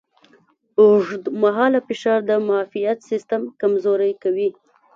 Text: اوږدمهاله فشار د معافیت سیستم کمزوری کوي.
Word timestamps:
اوږدمهاله 0.79 1.79
فشار 1.87 2.19
د 2.29 2.31
معافیت 2.47 2.99
سیستم 3.09 3.41
کمزوری 3.61 4.13
کوي. 4.23 4.49